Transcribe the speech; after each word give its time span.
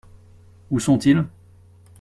Où 0.71 0.79
sont-ils? 0.79 1.23